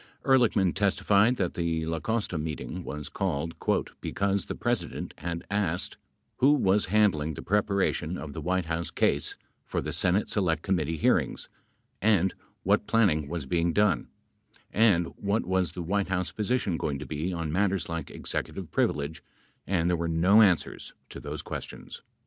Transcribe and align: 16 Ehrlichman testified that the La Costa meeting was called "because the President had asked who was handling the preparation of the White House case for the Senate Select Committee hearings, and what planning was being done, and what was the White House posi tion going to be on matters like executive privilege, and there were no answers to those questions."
16 0.25 0.25
Ehrlichman 0.31 0.73
testified 0.73 1.35
that 1.35 1.53
the 1.53 1.85
La 1.85 1.99
Costa 1.99 2.35
meeting 2.39 2.83
was 2.83 3.07
called 3.07 3.53
"because 4.01 4.47
the 4.47 4.55
President 4.55 5.13
had 5.19 5.45
asked 5.51 5.95
who 6.37 6.53
was 6.53 6.87
handling 6.87 7.35
the 7.35 7.41
preparation 7.43 8.17
of 8.17 8.33
the 8.33 8.41
White 8.41 8.65
House 8.65 8.89
case 8.89 9.37
for 9.63 9.79
the 9.79 9.93
Senate 9.93 10.27
Select 10.27 10.63
Committee 10.63 10.97
hearings, 10.97 11.49
and 12.01 12.33
what 12.63 12.87
planning 12.87 13.29
was 13.29 13.45
being 13.45 13.73
done, 13.73 14.07
and 14.73 15.05
what 15.17 15.45
was 15.45 15.73
the 15.73 15.83
White 15.83 16.07
House 16.07 16.31
posi 16.31 16.59
tion 16.59 16.77
going 16.77 16.97
to 16.97 17.05
be 17.05 17.31
on 17.31 17.51
matters 17.51 17.87
like 17.87 18.09
executive 18.09 18.71
privilege, 18.71 19.23
and 19.67 19.87
there 19.87 19.95
were 19.97 20.07
no 20.07 20.41
answers 20.41 20.95
to 21.09 21.19
those 21.19 21.43
questions." 21.43 22.01